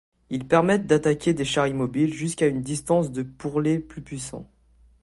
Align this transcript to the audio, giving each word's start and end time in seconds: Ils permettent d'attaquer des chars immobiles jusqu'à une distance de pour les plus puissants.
Ils 0.31 0.47
permettent 0.47 0.87
d'attaquer 0.87 1.35
des 1.35 1.45
chars 1.45 1.67
immobiles 1.67 2.11
jusqu'à 2.11 2.47
une 2.47 2.63
distance 2.63 3.11
de 3.11 3.21
pour 3.21 3.61
les 3.61 3.77
plus 3.77 4.01
puissants. 4.01 4.49